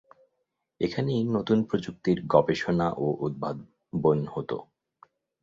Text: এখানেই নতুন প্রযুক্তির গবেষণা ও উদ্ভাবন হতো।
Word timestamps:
এখানেই 0.81 1.21
নতুন 1.35 1.59
প্রযুক্তির 1.63 2.17
গবেষণা 2.27 2.87
ও 2.97 3.07
উদ্ভাবন 3.19 4.19
হতো। 4.27 4.57